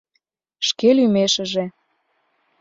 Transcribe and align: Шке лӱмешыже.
Шке 0.67 0.89
лӱмешыже. 0.97 1.65